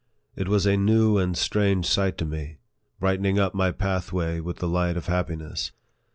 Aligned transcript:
It 0.35 0.47
was 0.47 0.65
a 0.65 0.75
new 0.75 1.19
and 1.19 1.37
strange 1.37 1.85
sight 1.85 2.17
to 2.17 2.25
me, 2.25 2.57
brightening 2.99 3.37
up 3.37 3.53
my 3.53 3.71
pathway 3.71 4.39
with 4.39 4.57
the 4.57 4.67
light 4.67 4.97
of 4.97 5.05
happiness. 5.05 5.73